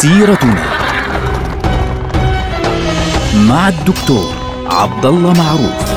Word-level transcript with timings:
سيرتنا 0.00 0.64
مع 3.48 3.68
الدكتور 3.68 4.34
عبد 4.66 5.06
الله 5.06 5.32
معروف. 5.32 5.90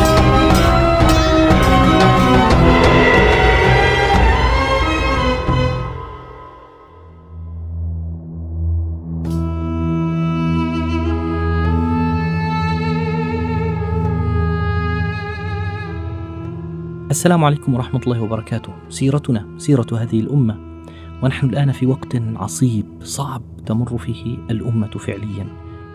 السلام 17.11 17.43
عليكم 17.43 17.73
ورحمة 17.73 18.01
الله 18.03 18.21
وبركاته. 18.21 18.73
سيرتنا 18.89 19.45
سيرة 19.57 19.87
هذه 19.93 20.19
الأمة، 20.19 20.57
ونحن 21.21 21.49
الآن 21.49 21.71
في 21.71 21.85
وقت 21.85 22.15
عصيب 22.35 22.85
صعب. 23.03 23.52
تمر 23.65 23.97
فيه 23.97 24.37
الأمة 24.49 24.87
فعليا، 24.87 25.47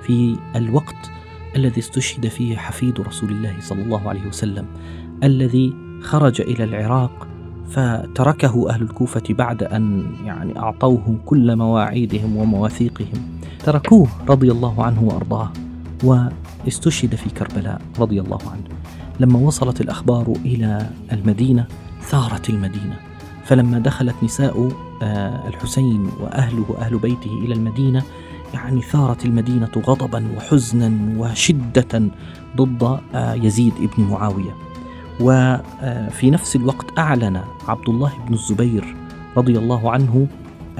في 0.02 0.36
الوقت 0.56 1.10
الذي 1.56 1.78
استشهد 1.78 2.28
فيه 2.28 2.56
حفيد 2.56 3.00
رسول 3.00 3.30
الله 3.30 3.54
صلى 3.60 3.82
الله 3.82 4.08
عليه 4.08 4.26
وسلم، 4.26 4.66
الذي 5.24 5.74
خرج 6.02 6.40
إلى 6.40 6.64
العراق 6.64 7.28
فتركه 7.68 8.70
أهل 8.70 8.82
الكوفة 8.82 9.22
بعد 9.30 9.62
أن 9.62 10.06
يعني 10.24 10.58
أعطوه 10.58 11.16
كل 11.26 11.56
مواعيدهم 11.56 12.36
ومواثيقهم، 12.36 13.40
تركوه 13.64 14.08
رضي 14.28 14.52
الله 14.52 14.84
عنه 14.84 15.02
وأرضاه، 15.02 15.52
واستشهد 16.04 17.14
في 17.14 17.30
كربلاء 17.30 17.80
رضي 17.98 18.20
الله 18.20 18.38
عنه. 18.50 18.64
لما 19.20 19.38
وصلت 19.38 19.80
الأخبار 19.80 20.32
إلى 20.44 20.90
المدينة 21.12 21.66
ثارت 22.00 22.50
المدينة 22.50 22.96
فلما 23.44 23.78
دخلت 23.78 24.14
نساء 24.22 24.68
الحسين 25.02 26.10
وأهله 26.20 26.76
أهل 26.78 26.98
بيته 26.98 27.32
إلى 27.44 27.54
المدينة. 27.54 28.02
يعني 28.54 28.82
ثارت 28.82 29.24
المدينة 29.24 29.70
غضبا 29.76 30.28
وحزنا 30.36 30.92
وشدة 31.18 32.02
ضد 32.56 32.98
آه، 33.14 33.34
يزيد 33.34 33.74
بن 33.78 34.04
معاوية. 34.04 34.56
وفي 35.20 36.30
نفس 36.30 36.56
الوقت 36.56 36.98
أعلن 36.98 37.40
عبد 37.68 37.88
الله 37.88 38.12
بن 38.28 38.34
الزبير 38.34 38.96
رضي 39.36 39.58
الله 39.58 39.90
عنه 39.90 40.26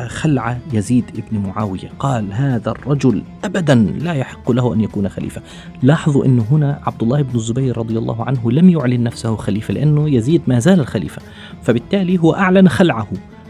خلع 0.07 0.59
يزيد 0.73 1.25
بن 1.31 1.39
معاوية. 1.39 1.91
قال 1.99 2.33
هذا 2.33 2.71
الرجل 2.71 3.23
أبدا 3.45 3.75
لا 3.75 4.13
يحق 4.13 4.51
له 4.51 4.75
أن 4.75 4.81
يكون 4.81 5.09
خليفة. 5.09 5.43
لاحظوا 5.83 6.25
أنه 6.25 6.45
هنا 6.51 6.81
عبد 6.87 7.03
الله 7.03 7.23
بن 7.23 7.37
الزبير 7.37 7.79
رضي 7.79 7.99
الله 7.99 8.25
عنه 8.25 8.51
لم 8.51 8.71
يعلن 8.71 9.03
نفسه 9.03 9.37
خليفة 9.37 9.75
لأنه 9.75 10.11
يزيد 10.11 10.43
ما 10.47 10.59
زال 10.59 10.81
الخليفة. 10.81 11.23
فبالتالي 11.63 12.19
هو 12.19 12.35
أعلن 12.35 12.69
خلعه. 12.69 13.09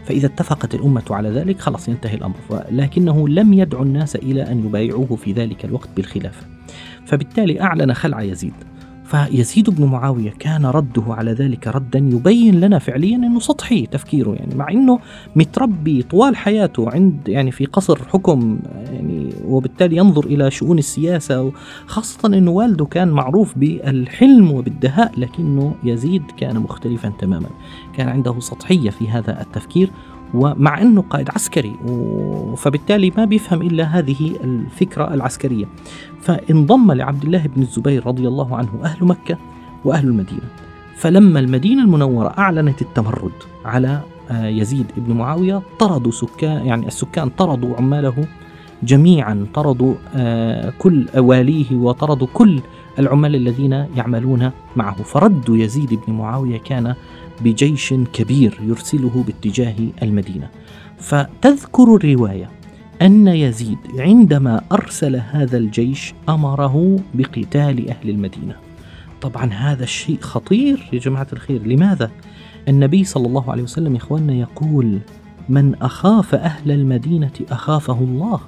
فإذا 0.09 0.25
اتفقت 0.25 0.75
الأمة 0.75 1.03
على 1.09 1.29
ذلك 1.29 1.59
خلاص 1.59 1.89
ينتهي 1.89 2.15
الأمر 2.15 2.35
لكنه 2.71 3.27
لم 3.27 3.53
يدعو 3.53 3.83
الناس 3.83 4.15
إلى 4.15 4.51
أن 4.51 4.65
يبايعوه 4.65 5.15
في 5.15 5.31
ذلك 5.31 5.65
الوقت 5.65 5.89
بالخلافة 5.95 6.45
فبالتالي 7.05 7.61
أعلن 7.61 7.93
خلع 7.93 8.21
يزيد. 8.21 8.53
فيزيد 9.05 9.69
بن 9.69 9.85
معاوية 9.85 10.29
كان 10.29 10.65
رده 10.65 11.03
على 11.07 11.31
ذلك 11.31 11.67
ردا 11.67 11.99
يبين 11.99 12.59
لنا 12.59 12.79
فعليا 12.79 13.15
أنه 13.15 13.39
سطحي 13.39 13.85
تفكيره 13.85 14.33
يعني 14.33 14.55
مع 14.55 14.69
أنه 14.69 14.99
متربي 15.35 16.03
طوال 16.03 16.35
حياته 16.35 16.89
عند 16.89 17.27
يعني 17.27 17.51
في 17.51 17.65
قصر 17.65 17.99
حكم 18.03 18.59
وبالتالي 19.45 19.97
ينظر 19.97 20.25
إلى 20.25 20.51
شؤون 20.51 20.77
السياسة 20.77 21.51
خاصة 21.87 22.27
أنه 22.27 22.51
والده 22.51 22.85
كان 22.85 23.07
معروف 23.09 23.57
بالحلم 23.57 24.51
وبالدهاء 24.51 25.11
لكنه 25.17 25.75
يزيد 25.83 26.23
كان 26.37 26.59
مختلفا 26.59 27.13
تماما. 27.19 27.49
كان 27.93 28.09
عنده 28.09 28.39
سطحية 28.39 28.89
في 28.89 29.09
هذا 29.09 29.41
التفكير 29.41 29.91
ومع 30.33 30.81
إنه 30.81 31.01
قائد 31.01 31.29
عسكري 31.29 31.75
فبالتالي 32.57 33.11
ما 33.17 33.25
بيفهم 33.25 33.61
إلا 33.61 33.83
هذه 33.83 34.35
الفكرة 34.43 35.13
العسكرية. 35.13 35.65
فانضم 36.21 36.91
لعبد 36.91 37.23
الله 37.23 37.47
بن 37.55 37.61
الزبير 37.61 38.07
رضي 38.07 38.27
الله 38.27 38.55
عنه 38.55 38.69
أهل 38.83 39.05
مكة 39.05 39.37
وأهل 39.85 40.07
المدينة. 40.07 40.49
فلما 40.95 41.39
المدينة 41.39 41.83
المنورة 41.83 42.33
أعلنت 42.37 42.81
التمرد 42.81 43.31
على 43.65 44.01
آه، 44.31 44.47
يزيد 44.47 44.85
بن 44.97 45.13
معاوية 45.13 45.61
طردوا 45.79 46.11
سكان 46.11 46.65
يعني 46.65 46.87
السكان 46.87 47.29
طردوا 47.29 47.75
عماله 47.75 48.27
جميعا 48.83 49.47
طردوا 49.53 49.93
آه، 50.15 50.73
كل 50.79 51.05
واليه 51.17 51.75
وطردوا 51.75 52.27
كل 52.33 52.61
العمال 52.99 53.35
الذين 53.35 53.71
يعملون 53.71 54.51
معه. 54.75 55.03
فرد 55.03 55.49
يزيد 55.49 55.99
بن 56.07 56.13
معاوية 56.13 56.57
كان 56.57 56.95
بجيش 57.41 57.93
كبير 57.93 58.59
يرسله 58.63 59.23
باتجاه 59.27 59.75
المدينة. 60.03 60.49
فتذكر 60.97 61.95
الرواية 61.95 62.49
أن 63.01 63.27
يزيد 63.27 63.77
عندما 63.97 64.61
أرسل 64.71 65.15
هذا 65.15 65.57
الجيش 65.57 66.13
أمره 66.29 66.99
بقتال 67.13 67.89
أهل 67.89 68.09
المدينة. 68.09 68.55
طبعا 69.21 69.45
هذا 69.45 69.83
الشيء 69.83 70.19
خطير 70.21 70.89
يا 70.93 70.99
جماعة 70.99 71.27
الخير. 71.33 71.67
لماذا؟ 71.67 72.11
النبي 72.67 73.03
صلى 73.03 73.27
الله 73.27 73.51
عليه 73.51 73.63
وسلم 73.63 73.95
اخواننا 73.95 74.33
يقول 74.33 74.99
من 75.49 75.75
أخاف 75.81 76.35
أهل 76.35 76.71
المدينة 76.71 77.31
أخافه 77.51 77.99
الله. 77.99 78.39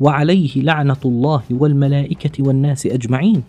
وعليه 0.00 0.62
لعنة 0.62 0.96
الله 1.04 1.42
والملائكة 1.50 2.44
والناس 2.46 2.86
أجمعين. 2.86 3.42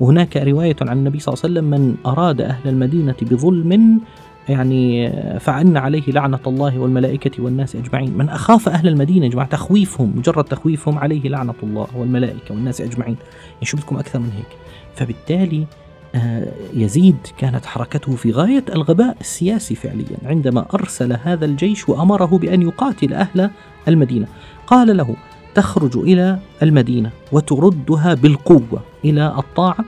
وهناك 0.00 0.36
رواية 0.36 0.76
عن 0.82 0.98
النبي 0.98 1.18
صلى 1.18 1.34
الله 1.34 1.44
عليه 1.44 1.54
وسلم 1.54 1.70
من 1.70 1.96
أراد 2.06 2.40
أهل 2.40 2.68
المدينة 2.68 3.16
بظلم 3.22 4.00
يعني 4.48 5.10
فعن 5.40 5.76
عليه 5.76 6.02
لعنة 6.08 6.38
الله 6.46 6.78
والملائكة 6.78 7.42
والناس 7.42 7.76
أجمعين. 7.76 8.18
من 8.18 8.28
أخاف 8.28 8.68
أهل 8.68 8.88
المدينة 8.88 9.26
يا 9.26 9.30
جماعة 9.30 9.48
تخويفهم 9.48 10.12
مجرد 10.16 10.44
تخويفهم 10.44 10.98
عليه 10.98 11.28
لعنة 11.28 11.54
الله 11.62 11.86
والملائكة 11.96 12.54
والناس 12.54 12.80
أجمعين. 12.80 13.16
يعني 13.52 13.66
شو 13.66 13.76
بدكم 13.76 13.96
أكثر 13.96 14.18
من 14.18 14.30
هيك؟ 14.36 14.58
فبالتالي 14.94 15.66
آه، 16.14 16.48
يزيد 16.74 17.16
كانت 17.38 17.66
حركته 17.66 18.16
في 18.16 18.32
غاية 18.32 18.64
الغباء 18.68 19.16
السياسي 19.20 19.74
فعليا 19.74 20.18
عندما 20.24 20.66
أرسل 20.74 21.16
هذا 21.22 21.44
الجيش 21.44 21.88
وأمره 21.88 22.38
بأن 22.38 22.62
يقاتل 22.62 23.14
أهل 23.14 23.50
المدينة. 23.88 24.26
قال 24.66 24.96
له 24.96 25.16
تخرج 25.54 25.96
إلى 25.96 26.38
المدينة 26.62 27.10
وتردها 27.32 28.14
بالقوة 28.14 28.82
إلى 29.04 29.34
الطاعة 29.38 29.84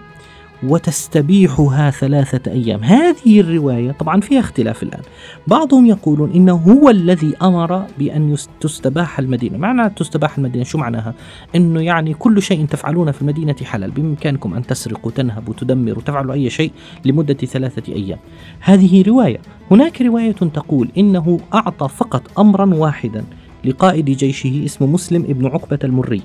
وتستبيحها 0.62 1.90
ثلاثة 1.90 2.50
أيام. 2.52 2.84
هذه 2.84 3.40
الرواية 3.40 3.92
طبعا 3.92 4.20
فيها 4.20 4.40
اختلاف 4.40 4.82
الآن. 4.82 5.02
بعضهم 5.46 5.86
يقولون 5.86 6.32
إنه 6.32 6.52
هو 6.52 6.90
الذي 6.90 7.34
أمر 7.42 7.86
بأن 7.98 8.36
تستباح 8.60 9.18
المدينة. 9.18 9.58
معنى 9.58 9.90
تستباح 9.90 10.38
المدينة 10.38 10.64
شو 10.64 10.78
معناها؟ 10.78 11.14
إنه 11.54 11.80
يعني 11.80 12.14
كل 12.14 12.42
شيء 12.42 12.66
تفعلونه 12.66 13.12
في 13.12 13.22
المدينة 13.22 13.56
حلال. 13.64 13.90
بإمكانكم 13.90 14.54
أن 14.54 14.66
تسرقوا 14.66 15.10
تنهبوا 15.10 15.54
تدمروا 15.54 16.02
تفعلوا 16.02 16.34
أي 16.34 16.50
شيء 16.50 16.72
لمدة 17.04 17.34
ثلاثة 17.34 17.92
أيام. 17.92 18.18
هذه 18.60 19.02
رواية. 19.02 19.38
هناك 19.70 20.02
رواية 20.02 20.32
تقول 20.32 20.88
إنه 20.98 21.40
أعطى 21.54 21.88
فقط 21.88 22.22
أمرا 22.38 22.74
واحدا. 22.74 23.24
لقائد 23.64 24.04
جيشه 24.04 24.62
اسمه 24.64 24.86
مسلم 24.86 25.22
ابن 25.22 25.46
عقبة 25.46 25.78
المري 25.84 26.22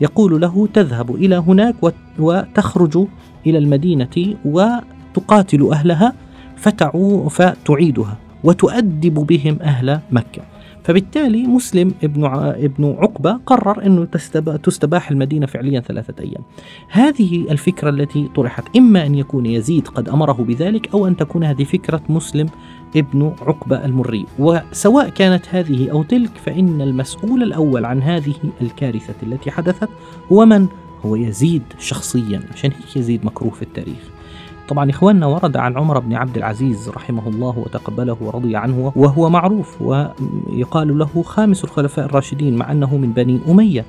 يقول 0.00 0.40
له 0.40 0.68
تذهب 0.74 1.14
إلى 1.14 1.36
هناك 1.36 1.74
وتخرج 2.18 3.06
إلى 3.46 3.58
المدينة 3.58 4.36
وتقاتل 4.44 5.68
أهلها 5.72 6.12
فتعو 6.56 7.28
فتعيدها 7.28 8.18
وتؤدب 8.44 9.14
بهم 9.14 9.58
أهل 9.62 10.00
مكة. 10.10 10.42
فبالتالي 10.86 11.46
مسلم 11.46 11.94
ابن 12.04 12.24
ابن 12.64 12.96
عقبة 12.98 13.32
قرر 13.46 13.86
أنه 13.86 14.04
تستباح 14.62 15.10
المدينة 15.10 15.46
فعليا 15.46 15.80
ثلاثة 15.80 16.22
أيام. 16.22 16.42
هذه 16.88 17.50
الفكرة 17.50 17.90
التي 17.90 18.28
طرحت 18.34 18.76
إما 18.76 19.06
أن 19.06 19.14
يكون 19.14 19.46
يزيد 19.46 19.88
قد 19.88 20.08
أمره 20.08 20.32
بذلك 20.32 20.94
أو 20.94 21.06
أن 21.06 21.16
تكون 21.16 21.44
هذه 21.44 21.64
فكرة 21.64 22.00
مسلم 22.08 22.48
ابن 22.96 23.32
عقبة 23.40 23.84
المري. 23.84 24.26
وسواء 24.38 25.08
كانت 25.08 25.46
هذه 25.50 25.90
أو 25.90 26.02
تلك 26.02 26.30
فإن 26.44 26.80
المسؤول 26.80 27.42
الأول 27.42 27.84
عن 27.84 28.02
هذه 28.02 28.34
الكارثة 28.60 29.14
التي 29.22 29.50
حدثت 29.50 29.88
هو 30.32 30.46
من؟ 30.46 30.66
هو 31.04 31.16
يزيد 31.16 31.62
شخصيا 31.78 32.40
عشان 32.52 32.70
هيك 32.70 32.96
يزيد 32.96 33.24
مكروه 33.24 33.50
في 33.50 33.62
التاريخ. 33.62 34.15
طبعا 34.68 34.90
إخواننا 34.90 35.26
ورد 35.26 35.56
عن 35.56 35.76
عمر 35.76 35.98
بن 35.98 36.14
عبد 36.14 36.36
العزيز 36.36 36.88
رحمه 36.88 37.28
الله 37.28 37.58
وتقبله 37.58 38.16
ورضي 38.20 38.56
عنه 38.56 38.92
وهو 38.96 39.30
معروف 39.30 39.82
ويقال 39.82 40.98
له 40.98 41.22
خامس 41.22 41.64
الخلفاء 41.64 42.04
الراشدين 42.06 42.56
مع 42.56 42.72
أنه 42.72 42.96
من 42.96 43.12
بني 43.12 43.40
أمية. 43.48 43.84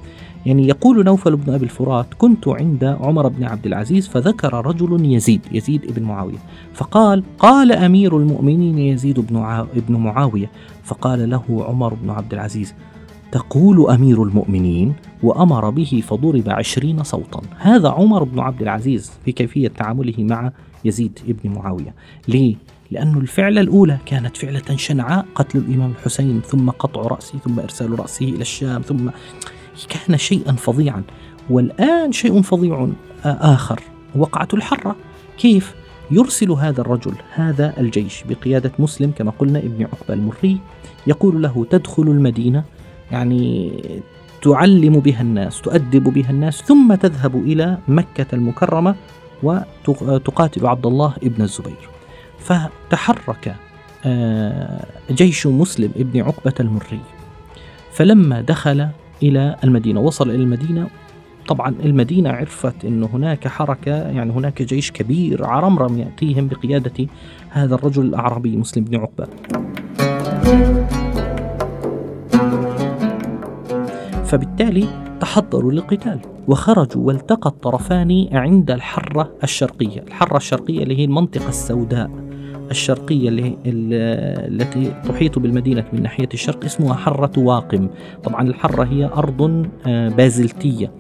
يعني 0.46 0.68
يقول 0.68 1.04
نوفل 1.04 1.36
بن 1.36 1.54
أبي 1.54 1.64
الفرات 1.66 2.06
كنت 2.18 2.48
عند 2.48 2.84
عمر 2.84 3.28
بن 3.28 3.44
عبد 3.44 3.66
العزيز 3.66 4.08
فذكر 4.08 4.66
رجل 4.66 5.06
يزيد 5.06 5.42
يزيد 5.52 5.94
بن 5.96 6.04
معاوية. 6.04 6.38
فقال 6.74 7.24
قال 7.40 7.72
أمير 7.72 8.18
المؤمنين 8.18 8.78
يزيد 8.78 9.20
بن, 9.20 9.98
معاوية. 9.98 10.50
فقال 10.84 11.30
له 11.30 11.44
عمر 11.50 11.94
بن 11.94 12.10
عبد 12.10 12.34
العزيز 12.34 12.74
تقول 13.32 13.90
أمير 13.90 14.24
المؤمنين؟ 14.24 14.94
وأمر 15.24 15.70
به 15.70 16.04
فضرب 16.08 16.44
عشرين 16.48 17.04
صوتا. 17.04 17.42
هذا 17.58 17.90
عمر 17.90 18.24
بن 18.24 18.40
عبد 18.40 18.62
العزيز 18.62 19.12
في 19.26 19.32
كيفية 19.32 19.68
تعامله 19.68 20.14
مع 20.18 20.52
يزيد 20.86 21.20
بن 21.44 21.50
معاوية. 21.50 21.94
ليه؟ 22.28 22.56
لأن 22.92 23.18
الفعلة 23.18 23.62
الأولى 23.62 23.98
كانت 24.06 24.38
فعلة 24.38 24.76
شنعاء 24.76 25.26
قتل 25.36 25.58
الإمام 25.58 25.92
الحسين 25.92 26.42
ثم 26.42 26.70
قطع 26.70 27.02
رأسه 27.02 27.40
ثم 27.40 27.60
إرسال 27.60 28.00
رأسه 28.00 28.26
إلى 28.26 28.42
الشام 28.42 28.82
ثم 28.82 29.10
كان 29.90 30.18
شيئا 30.18 30.52
فظيعا. 30.52 31.04
والآن 31.50 32.12
شيء 32.12 32.42
فظيع 32.42 32.90
آخر 33.26 33.80
وقعة 34.16 34.48
الحرة. 34.54 34.96
كيف؟ 35.38 35.76
يرسل 36.12 36.52
هذا 36.52 36.82
الرجل 36.82 37.14
هذا 37.34 37.74
الجيش 37.80 38.24
بقيادة 38.30 38.72
مسلم 38.80 39.12
كما 39.12 39.32
قلنا 39.40 39.60
ابن 39.60 39.84
عقبة 39.84 40.14
المري 40.14 40.58
يقول 41.08 41.42
له 41.42 41.66
تدخل 41.70 42.04
المدينة. 42.04 42.64
يعني 43.12 43.72
تعلم 44.42 45.00
بها 45.00 45.22
الناس 45.22 45.62
تؤدب 45.62 46.04
بها 46.04 46.30
الناس 46.30 46.62
ثم 46.62 46.96
تذهب 46.96 47.36
إلى 47.36 47.78
مكة 47.88 48.26
المكرمة. 48.34 48.96
وتقاتل 49.44 50.68
عبد 50.68 50.86
الله 50.86 51.14
ابن 51.24 51.44
الزبير. 51.44 51.90
فتحرك 52.40 53.56
آه، 54.06 54.86
جيش 55.12 55.48
مسلم 55.48 55.92
ابن 55.96 56.22
عقبة 56.22 56.54
المري. 56.60 57.00
فلما 57.94 58.42
دخل 58.42 58.88
إلى 59.24 59.56
المدينة 59.64 60.00
وصل 60.00 60.30
إلى 60.30 60.44
المدينة 60.44 60.88
طبعا 61.48 61.76
المدينة 61.84 62.30
عرفت 62.30 62.86
أن 62.86 63.04
هناك 63.04 63.48
حركة 63.48 63.92
يعني 63.92 64.32
هناك 64.32 64.62
جيش 64.62 64.92
كبير 64.92 65.46
عرمرم 65.46 65.98
يأتيهم 65.98 66.48
بقيادة 66.48 67.08
هذا 67.50 67.76
الرجل 67.76 68.06
الأعرابي 68.06 68.58
مسلم 68.58 68.84
بن 68.84 68.96
عقبة. 68.96 69.28
فبالتالي 74.26 75.07
تحضروا 75.20 75.72
للقتال. 75.72 76.20
وخرجوا 76.48 77.08
والتقى 77.08 77.50
الطرفان 77.50 78.28
عند 78.32 78.72
الحرة 78.72 79.32
الشرقية. 79.44 80.00
الحرة 80.08 80.38
الشرقية 80.38 80.84
اللي 80.84 81.00
هي 81.00 81.06
المنطقة 81.06 81.50
السوداء. 81.50 82.10
الشرقية 82.72 83.30
التي 83.66 84.94
تحيط 85.10 85.40
بالمدينة 85.40 85.86
من 85.94 86.02
ناحية 86.02 86.30
الشرق 86.34 86.64
اسمها 86.66 86.94
حرة 86.94 87.32
واقم. 87.38 87.88
طبعا 88.24 88.42
الحرة 88.42 88.84
هي 88.84 89.06
أرض 89.06 89.68
آه، 89.88 90.10
بازلتية. 90.10 90.92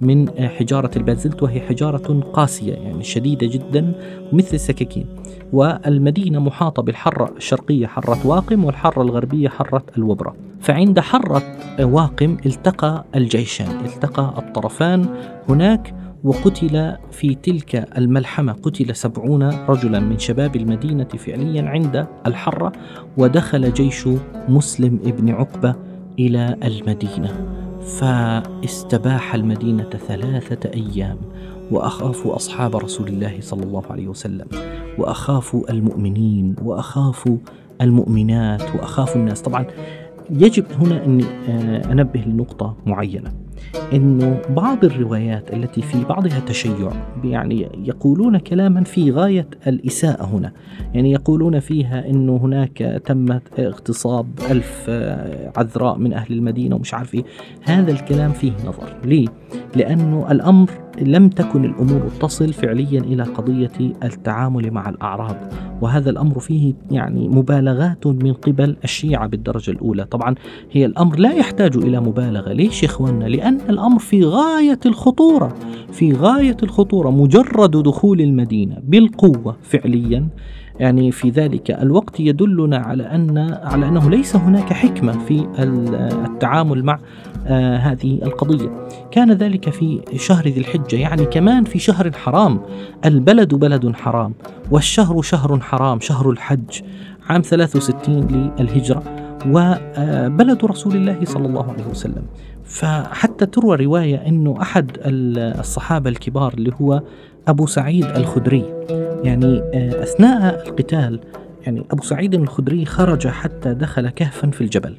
من 0.00 0.30
حجارة 0.30 0.90
البازلت 0.96 1.42
وهي 1.42 1.60
حجارة 1.60 2.20
قاسية 2.32 2.74
يعني 2.74 3.04
شديدة 3.04 3.46
جدا 3.46 3.92
مثل 4.32 4.54
السكاكين. 4.54 5.06
والمدينة 5.52 6.38
محاطة 6.38 6.82
بالحرة 6.82 7.34
الشرقية 7.36 7.86
حرة 7.86 8.26
واقم 8.26 8.64
والحرة 8.64 9.02
الغربية 9.02 9.48
حرة 9.48 9.82
الوبرة. 9.98 10.36
فعند 10.60 11.00
حرة 11.00 11.42
واقم 11.80 12.36
التقى 12.46 13.04
الجيشان 13.14 13.70
التقى 13.84 14.34
الطرفان 14.38 15.06
هناك 15.48 15.94
وقتل 16.24 16.96
في 17.10 17.34
تلك 17.34 17.98
الملحمة 17.98 18.52
قتل 18.52 18.96
سبعون 18.96 19.42
رجلا 19.68 20.00
من 20.00 20.18
شباب 20.18 20.56
المدينة 20.56 21.08
فعليا 21.08 21.62
عند 21.62 22.06
الحرة. 22.26 22.72
ودخل 23.18 23.72
جيش 23.72 24.08
مسلم 24.48 25.00
ابن 25.04 25.30
عقبة 25.30 25.74
إلى 26.18 26.56
المدينة. 26.64 27.46
فاستباح 27.86 29.34
المدينة 29.34 29.90
ثلاثة 29.90 30.70
أيام 30.74 31.18
وأخافوا 31.70 32.36
أصحاب 32.36 32.76
رسول 32.76 33.08
الله 33.08 33.36
صلى 33.40 33.62
الله 33.62 33.82
عليه 33.90 34.08
وسلم 34.08 34.46
وأخافوا 34.98 35.70
المؤمنين 35.70 36.56
وأخافوا 36.62 37.36
المؤمنات 37.80 38.62
وأخافوا 38.74 39.20
الناس. 39.20 39.42
طبعا 39.42 39.66
يجب 40.30 40.64
هنا 40.80 41.04
أن 41.04 41.20
آه، 41.48 41.92
أنبه 41.92 42.20
لنقطة 42.20 42.76
معينة. 42.86 43.32
إنه 43.92 44.40
بعض 44.50 44.84
الروايات 44.84 45.52
التي 45.52 45.82
في 45.82 46.04
بعضها 46.04 46.40
تشيع 46.40 46.92
يعني 47.24 47.68
يقولون 47.84 48.38
كلاما 48.38 48.84
في 48.84 49.10
غاية 49.10 49.48
الإساءة 49.66 50.24
هنا. 50.24 50.52
يعني 50.94 51.12
يقولون 51.12 51.60
فيها 51.60 52.10
إنه 52.10 52.36
هناك 52.36 53.02
تم 53.04 53.38
اغتصاب 53.58 54.26
ألف 54.50 54.90
عذراء 55.56 55.98
من 55.98 56.12
أهل 56.12 56.32
المدينة 56.34 56.76
ومش 56.76 56.94
عارف 56.94 57.14
إيه. 57.14 57.24
هذا 57.62 57.92
الكلام 57.92 58.32
فيه 58.32 58.52
نظر. 58.66 58.96
ليه؟ 59.04 59.26
لأنه 59.76 60.26
الأمر 60.30 60.70
لم 61.02 61.28
تكن 61.28 61.64
الأمور 61.64 62.08
تصل 62.20 62.52
فعليا 62.52 63.00
إلى 63.00 63.22
قضية 63.22 63.72
التعامل 64.04 64.70
مع 64.70 64.88
الاعراض 64.88 65.36
وهذا 65.80 66.10
الأمر 66.10 66.38
فيه 66.38 66.74
يعني 66.90 67.28
مبالغات 67.28 68.06
من 68.06 68.32
قبل 68.32 68.76
الشيعة 68.84 69.26
بالدرجة 69.26 69.70
الأولى. 69.70 70.04
طبعا 70.04 70.34
هي 70.72 70.86
الأمر 70.86 71.18
لا 71.18 71.32
يحتاج 71.32 71.76
إلى 71.76 72.00
مبالغة. 72.00 72.52
ليش 72.52 72.82
يا 72.82 72.88
اخواننا 72.88 73.24
لأن 73.46 73.60
الأمر 73.70 73.98
في 73.98 74.24
غاية 74.24 74.78
الخطورة 74.86 75.54
في 75.92 76.12
غاية 76.12 76.56
الخطورة 76.62 77.10
مجرد 77.10 77.70
دخول 77.70 78.20
المدينة 78.20 78.76
بالقوة 78.82 79.56
فعليا 79.62 80.28
يعني 80.80 81.12
في 81.12 81.30
ذلك 81.30 81.70
الوقت 81.70 82.20
يدلنا 82.20 82.76
على 82.76 83.02
أن 83.02 83.38
على 83.62 83.88
أنه 83.88 84.10
ليس 84.10 84.36
هناك 84.36 84.72
حكمة 84.72 85.12
في 85.12 85.46
التعامل 86.26 86.84
مع 86.84 86.98
آه 87.46 87.76
هذه 87.76 88.18
القضية. 88.22 88.88
كان 89.10 89.32
ذلك 89.32 89.70
في 89.70 90.00
شهر 90.16 90.44
ذي 90.48 90.60
الحجة 90.60 90.96
يعني 90.96 91.24
كمان 91.24 91.64
في 91.64 91.78
شهر 91.78 92.12
حرام، 92.12 92.60
البلد 93.04 93.54
بلد 93.54 93.96
حرام، 93.96 94.34
والشهر 94.70 95.22
شهر 95.22 95.60
حرام، 95.60 96.00
شهر 96.00 96.30
الحج 96.30 96.80
عام 97.28 97.42
63 97.42 98.52
للهجرة 98.58 99.02
وبلد 99.46 100.64
رسول 100.64 100.96
الله 100.96 101.24
صلى 101.24 101.46
الله 101.46 101.72
عليه 101.72 101.86
وسلم. 101.90 102.22
فحتى 102.66 103.46
تروى 103.46 103.76
رواية 103.76 104.16
إنه 104.16 104.62
أحد 104.62 104.90
الصحابة 105.04 106.10
الكبار 106.10 106.54
اللي 106.54 106.72
هو 106.80 107.02
أبو 107.48 107.66
سعيد 107.66 108.04
الخدري. 108.04 108.64
يعني 109.24 109.62
آه، 109.74 110.02
أثناء 110.02 110.68
القتال 110.68 111.20
يعني 111.62 111.84
أبو 111.90 112.02
سعيد 112.02 112.34
الخدري 112.34 112.84
خرج 112.84 113.28
حتى 113.28 113.74
دخل 113.74 114.08
كهفا 114.08 114.50
في 114.50 114.60
الجبل. 114.60 114.96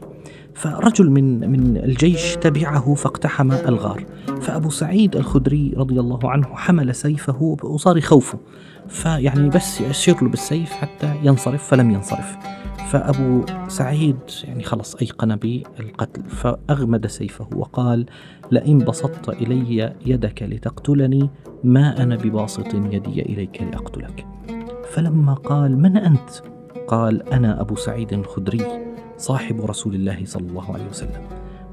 فرجل 0.54 1.10
من 1.10 1.52
من 1.52 1.78
الجيش 1.78 2.36
تبعه 2.36 2.94
فاقتحم 2.94 3.52
الغار. 3.52 4.06
فأبو 4.42 4.70
سعيد 4.70 5.16
الخدري 5.16 5.74
رضي 5.78 6.00
الله 6.00 6.32
عنه 6.32 6.48
حمل 6.56 6.96
سيفه 6.96 7.58
وصار 7.64 7.98
يخوفه 7.98 8.40
فيعني 8.88 9.50
بس 9.50 9.82
يشير 9.82 10.24
له 10.24 10.30
بالسيف 10.30 10.72
حتى 10.72 11.14
ينصرف 11.24 11.68
فلم 11.68 11.92
ينصرف. 11.92 12.38
فأبو 12.92 13.46
سعيد 13.68 14.18
يعني 14.44 14.64
خلص 14.64 14.96
أيقن 14.96 15.36
بالقتل 15.36 16.24
فأغمد 16.24 17.08
سيفه 17.08 17.48
وقال 17.56 18.06
لئن 18.52 18.78
بسطت 18.78 19.30
إلي 19.30 19.94
يدك 20.06 20.44
لتقتلني 20.44 21.30
ما 21.64 22.04
أنا 22.04 22.16
بباسط 22.16 22.74
يدي 22.74 23.22
إليك 23.22 23.62
لأقتلك. 23.62 24.26
فلما 24.92 25.34
قال 25.34 25.78
من 25.78 25.98
أنت؟ 25.98 26.30
قال 26.88 27.34
أنا 27.34 27.62
أبو 27.62 27.76
سعيد 27.76 28.14
الخدري 28.14 28.62
صاحب 29.18 29.62
رسول 29.62 29.96
الله 29.96 30.26
صلى 30.26 30.48
الله 30.50 30.74
عليه 30.74 30.90
وسلم. 30.90 31.22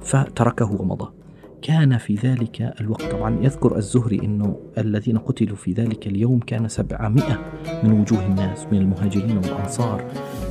فتركه 0.00 0.80
ومضى. 0.80 1.23
كان 1.66 1.98
في 1.98 2.14
ذلك 2.14 2.74
الوقت. 2.80 3.02
طبعا 3.02 3.38
يذكر 3.42 3.76
الزهري 3.76 4.20
أنه 4.24 4.56
الذين 4.78 5.18
قتلوا 5.18 5.56
في 5.56 5.72
ذلك 5.72 6.06
اليوم 6.06 6.38
كان 6.38 6.68
سبعمائة 6.68 7.52
من 7.84 8.00
وجوه 8.00 8.26
الناس 8.26 8.66
من 8.72 8.78
المهاجرين 8.78 9.36
والأنصار. 9.36 10.04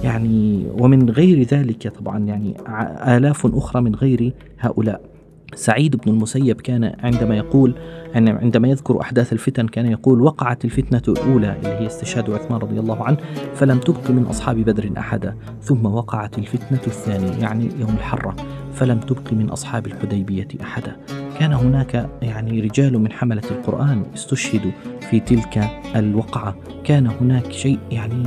يعني 0.04 0.68
ومن 0.80 1.10
غير 1.10 1.44
ذلك 1.44 1.88
طبعا 1.88 2.20
يعني 2.20 2.58
آلاف 3.18 3.46
أخرى 3.46 3.82
من 3.82 3.96
غير 3.96 4.34
هؤلاء. 4.60 5.02
سعيد 5.56 5.96
بن 5.96 6.12
المسيب 6.12 6.62
كان 6.62 6.96
عندما 7.00 7.38
يقول 7.38 7.76
عندما 8.16 8.68
يذكر 8.68 9.02
أحداث 9.02 9.34
الفتن 9.34 9.68
كان 9.68 9.86
يقول 9.86 10.22
وقعت 10.22 10.66
الفتنة 10.66 11.02
الأولى 11.08 11.56
اللي 11.58 11.70
هي 11.70 11.88
استشهاد 11.88 12.30
عثمان 12.30 12.60
رضي 12.60 12.80
الله 12.80 13.04
عنه 13.04 13.18
فلم 13.54 13.80
تبق 13.80 14.12
من 14.12 14.24
أصحاب 14.24 14.56
بدر 14.56 14.92
أحدا 14.98 15.36
ثم 15.62 15.86
وقعت 15.86 16.38
الفتنة 16.38 16.82
الثانية 16.88 17.42
يعني 17.42 17.70
يوم 17.80 17.90
الحرة. 17.90 18.36
فلم 18.74 19.00
تبق 19.00 19.34
من 19.34 19.50
أصحاب 19.50 19.88
الحديبية 19.88 20.48
أحدا. 20.62 20.96
كان 21.40 21.54
هناك 21.54 22.10
يعني 22.22 22.60
رجال 22.62 23.00
من 23.00 23.12
حملة 23.12 23.42
القرآن 23.52 24.04
استشهدوا 24.14 24.72
في 25.10 25.20
تلك 25.20 25.70
الوقعة. 25.96 26.56
كان 26.84 27.08
هناك 27.08 27.52
شيء 27.52 27.80
يعني 27.92 28.24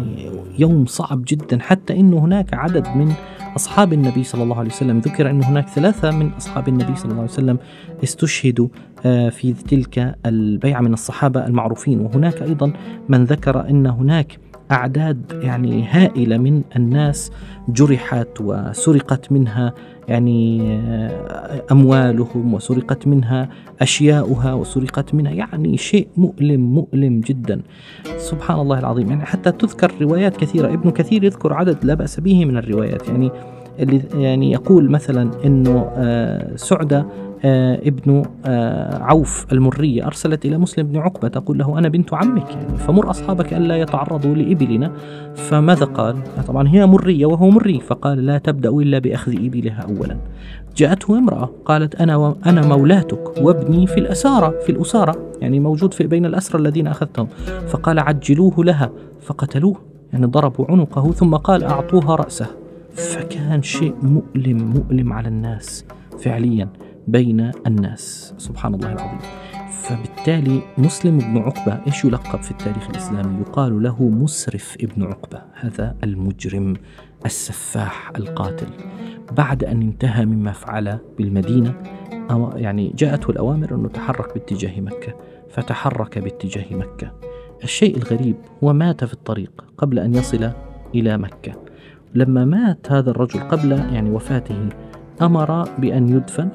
يوم 0.58 0.86
صعب 0.86 1.24
جدا 1.26 1.58
حتى 1.60 2.00
أن 2.00 2.12
هناك 2.12 2.54
عدد 2.54 2.88
من 2.88 3.12
أصحاب 3.56 3.92
النبي 3.92 4.24
صلى 4.24 4.42
الله 4.42 4.58
عليه 4.58 4.70
وسلم. 4.70 4.98
ذكر 4.98 5.30
أن 5.30 5.44
هناك 5.44 5.68
ثلاثة 5.68 6.10
من 6.10 6.30
أصحاب 6.30 6.68
النبي 6.68 6.96
صلى 6.96 7.10
الله 7.10 7.22
عليه 7.22 7.32
وسلم 7.32 7.58
استشهدوا 8.04 8.68
آه، 9.06 9.28
في 9.28 9.52
تلك 9.52 10.14
البيعة 10.26 10.80
من 10.80 10.92
الصحابة 10.92 11.46
المعروفين. 11.46 12.00
وهناك 12.00 12.42
أيضا 12.42 12.72
من 13.08 13.24
ذكر 13.24 13.68
أن 13.68 13.86
هناك 13.86 14.38
أعداد 14.73 15.40
يعني 15.42 15.85
هائلة 15.90 16.38
من 16.38 16.62
الناس 16.76 17.32
جرحت 17.68 18.28
وسرقت 18.40 19.32
منها 19.32 19.73
يعني 20.08 20.73
آه، 20.73 21.62
أموالهم 21.73 22.54
وسرقت 22.54 23.06
منها 23.06 23.49
أشياؤها 23.80 24.52
وسرقت 24.52 25.14
منها 25.14 25.32
يعني 25.32 25.76
شيء 25.76 26.08
مؤلم 26.16 26.61
مؤلم 26.61 27.20
جدا. 27.20 27.61
سبحان 28.16 28.61
الله 28.61 28.78
العظيم. 28.78 29.08
يعني 29.08 29.25
حتى 29.26 29.52
تذكر 29.52 29.92
روايات 30.00 30.37
كثيرة. 30.37 30.75
ابن 30.75 30.90
كثير 30.90 31.25
يذكر 31.25 31.52
عدد 31.52 31.85
لا 31.85 31.94
بأس 31.94 32.20
به 32.20 32.44
من 32.44 32.56
الروايات. 32.56 33.08
يعني 33.08 33.30
اللي 33.78 34.02
يعني 34.14 34.52
يقول 34.52 34.90
مثلا 34.90 35.30
إنه 35.44 35.90
آه، 35.96 36.56
سعدة 36.56 36.99
آه 36.99 37.06
ابن 37.86 38.22
آه 38.46 38.98
عوف 39.02 39.46
المرية 39.52 40.06
أرسلت 40.06 40.44
إلى 40.44 40.58
مسلم 40.58 40.86
بن 40.86 40.96
عقبة 40.96 41.28
تقول 41.28 41.58
له 41.58 41.78
أنا 41.78 41.88
بنت 41.88 42.14
عمك 42.14 42.50
يعني 42.50 42.76
فمر 42.76 43.10
أصحابك 43.10 43.54
ألا 43.54 43.76
يتعرضوا 43.76 44.34
لإبلنا. 44.34 44.92
فماذا 45.34 45.84
قال 45.84 46.16
طبعا 46.48 46.68
هي 46.68 46.86
مرية 46.86 47.26
وهو 47.26 47.50
مري. 47.50 47.80
فقال 47.80 48.26
لا 48.26 48.38
تبدأ 48.38 48.68
إلا 48.68 48.98
بأخذ 48.98 49.32
إبلها 49.32 49.80
أولا. 49.80 50.16
جاءته 50.76 51.18
امرأة 51.18 51.50
قالت 51.64 51.94
أنا 51.94 52.16
و... 52.16 52.36
أنا 52.46 52.66
مولاتك 52.66 53.42
وابني 53.42 53.86
في 53.86 54.00
الأسارة 54.00 54.54
في 54.66 54.72
الأسارة 54.72 55.16
يعني 55.40 55.60
موجود 55.60 55.94
في 55.94 56.06
بين 56.06 56.26
الأسرى 56.26 56.60
الذين 56.60 56.86
أخذتهم. 56.86 57.26
فقال 57.68 57.98
عجلوه 57.98 58.64
لها 58.64 58.90
فقتلوه 59.20 59.76
يعني 60.12 60.26
ضربوا 60.26 60.66
عنقه 60.68 61.12
ثم 61.12 61.34
قال 61.34 61.64
أعطوها 61.64 62.16
رأسه. 62.16 62.46
فكان 62.92 63.62
شيء 63.62 63.94
مؤلم 64.02 64.70
مؤلم 64.74 65.12
على 65.12 65.28
الناس 65.28 65.84
فعليا. 66.18 66.68
بين 67.06 67.50
الناس. 67.66 68.34
سبحان 68.38 68.75
الله 68.75 68.92
العظيم. 68.92 69.18
فبالتالي 69.82 70.62
مسلم 70.78 71.18
بن 71.18 71.38
عقبة 71.38 71.80
إيش 71.86 72.04
يلقب 72.04 72.42
في 72.42 72.50
التاريخ 72.50 72.90
الإسلامي؟ 72.90 73.40
يقال 73.40 73.82
له 73.82 74.02
مسرف 74.02 74.76
ابن 74.80 75.02
عقبة 75.02 75.42
هذا 75.60 75.96
المجرم 76.04 76.76
السفاح 77.26 78.12
القاتل. 78.16 78.66
بعد 79.36 79.64
أن 79.64 79.82
انتهى 79.82 80.25
مما 80.25 80.52
فعل 80.52 80.98
بالمدينة 81.18 81.75
يعني 82.54 82.92
جاءته 82.96 83.30
الأوامر 83.30 83.75
أنه 83.75 83.88
تحرك 83.88 84.34
باتجاه 84.34 84.80
مكة 84.80 85.14
فتحرك 85.50 86.18
باتجاه 86.18 86.76
مكة. 86.76 87.12
الشيء 87.64 87.96
الغريب 87.96 88.36
هو 88.64 88.72
مات 88.72 89.04
في 89.04 89.12
الطريق 89.12 89.64
قبل 89.78 89.98
أن 89.98 90.14
يصل 90.14 90.50
إلى 90.94 91.18
مكة. 91.18 91.52
لما 92.14 92.44
مات 92.44 92.92
هذا 92.92 93.10
الرجل 93.10 93.40
قبل 93.40 93.72
يعني 93.72 94.10
وفاته 94.10 94.68
أمر 95.22 95.68
بأن 95.78 96.08
يدفن. 96.08 96.48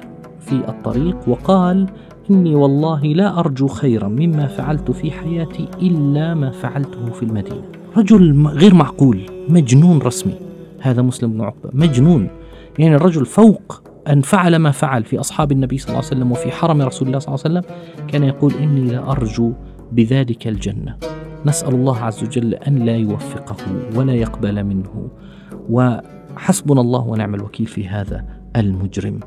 في 0.46 0.68
الطريق 0.68 1.28
وقال 1.28 1.86
إني 2.30 2.54
والله 2.54 3.02
لا 3.02 3.38
أرجو 3.38 3.68
خيرا 3.68 4.08
مما 4.08 4.46
فعلت 4.46 4.90
في 4.90 5.10
حياتي 5.10 5.68
إلا 5.82 6.34
ما 6.34 6.50
فعلته 6.50 7.10
في 7.10 7.22
المدينة. 7.22 7.62
رجل 7.96 8.46
غير 8.46 8.74
معقول 8.74 9.20
مجنون 9.48 9.98
رسمي. 9.98 10.34
هذا 10.80 11.02
مسلم 11.02 11.32
بن 11.32 11.40
عقبة 11.40 11.70
مجنون. 11.72 12.28
يعني 12.78 12.94
الرجل 12.94 13.26
فوق 13.26 13.82
أن 14.08 14.20
فعل 14.20 14.56
ما 14.56 14.70
فعل 14.70 15.04
في 15.04 15.20
أصحاب 15.20 15.52
النبي 15.52 15.78
صلى 15.78 15.88
الله 15.88 15.98
عليه 15.98 16.16
وسلم 16.16 16.32
وفي 16.32 16.50
حرم 16.50 16.82
رسول 16.82 17.08
الله 17.08 17.18
صلى 17.18 17.34
الله 17.34 17.44
عليه 17.44 17.58
وسلم 17.58 17.76
كان 18.08 18.24
يقول 18.24 18.52
إني 18.54 18.80
لا 18.80 19.10
أرجو 19.10 19.52
بذلك 19.92 20.48
الجنة. 20.48 20.96
نسأل 21.46 21.74
الله 21.74 21.98
عز 21.98 22.24
وجل 22.24 22.54
أن 22.54 22.78
لا 22.78 22.96
يوفقه 22.96 23.56
ولا 23.96 24.14
يقبل 24.14 24.64
منه. 24.64 25.08
وحسبنا 25.70 26.80
الله 26.80 27.00
ونعم 27.00 27.34
الوكيل 27.34 27.66
في 27.66 27.88
هذا 27.88 28.24
المجرم. 28.56 29.20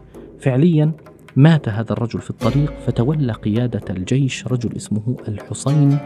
فعليا 0.46 0.92
مات 1.36 1.70
هذا 1.70 1.94
الرجل 1.94 2.20
في 2.20 2.30
الطريق 2.30 2.74
فتولى 2.88 3.34
قيادة 3.34 3.82
الجيش 3.90 4.48
رجل 4.48 4.75
اسمه 4.75 5.18
الحسين 5.28 5.98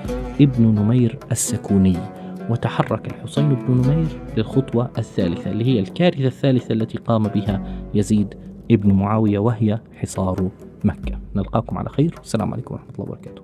ابن 0.42 0.64
نمير 0.64 1.20
السكوني. 1.32 1.98
وتحرك 2.50 3.08
الحسين 3.08 3.56
بن 3.56 3.74
نمير 3.74 4.08
للخطوة 4.38 4.92
الثالثة 4.98 5.52
اللي 5.52 5.66
هي 5.66 5.80
الكارثة 5.80 6.28
الثالثة 6.28 6.74
التي 6.74 6.98
قام 6.98 7.24
بها 7.24 7.64
يزيد 7.94 8.34
ابن 8.72 8.94
معاوية 8.94 9.40
وهي 9.40 9.80
حصار 9.96 10.50
مكة. 10.84 11.20
نلقاكم 11.36 11.78
على 11.78 11.90
خير. 11.90 12.16
السلام 12.24 12.54
عليكم 12.54 12.74
ورحمة 12.74 12.90
الله 12.90 13.06
وبركاته. 13.06 13.44